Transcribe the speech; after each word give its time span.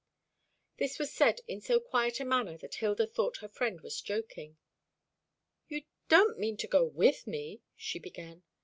This 0.77 0.97
was 0.97 1.13
said 1.13 1.41
in 1.47 1.61
so 1.61 1.79
quiet 1.79 2.19
a 2.19 2.25
manner 2.25 2.57
that 2.57 2.73
Hilda 2.73 3.05
thought 3.05 3.37
her 3.37 3.47
friend 3.47 3.81
was 3.81 4.01
joking. 4.01 4.57
"You 5.67 5.83
don't 6.09 6.39
mean 6.39 6.57
to 6.57 6.67
go 6.67 6.83
with 6.87 7.27
me?" 7.27 7.61
she 7.75 7.99
began. 7.99 8.41